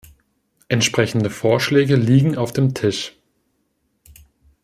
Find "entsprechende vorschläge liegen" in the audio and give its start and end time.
0.67-2.35